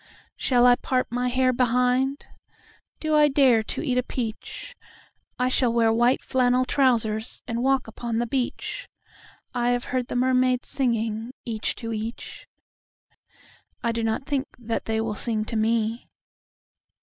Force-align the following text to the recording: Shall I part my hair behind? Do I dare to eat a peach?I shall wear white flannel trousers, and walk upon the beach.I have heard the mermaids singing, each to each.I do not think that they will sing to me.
Shall 0.35 0.65
I 0.65 0.77
part 0.77 1.05
my 1.11 1.27
hair 1.27 1.53
behind? 1.53 2.25
Do 2.99 3.13
I 3.15 3.27
dare 3.27 3.61
to 3.61 3.83
eat 3.83 3.99
a 3.99 4.03
peach?I 4.03 5.47
shall 5.47 5.71
wear 5.71 5.93
white 5.93 6.23
flannel 6.23 6.65
trousers, 6.65 7.43
and 7.47 7.61
walk 7.61 7.85
upon 7.85 8.17
the 8.17 8.25
beach.I 8.25 9.69
have 9.69 9.83
heard 9.93 10.07
the 10.07 10.15
mermaids 10.15 10.69
singing, 10.69 11.29
each 11.45 11.75
to 11.75 11.93
each.I 13.83 13.91
do 13.91 14.03
not 14.03 14.25
think 14.25 14.47
that 14.57 14.85
they 14.85 14.99
will 14.99 15.13
sing 15.13 15.45
to 15.45 15.55
me. 15.55 16.09